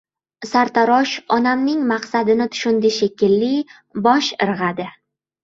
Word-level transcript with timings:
—Sartarosh 0.51 1.11
onamning 1.37 1.83
maqsadini 1.91 2.49
tushundi 2.57 2.93
shekilli, 2.97 3.53
bosh 4.09 4.33
irg‘adi. 4.49 4.91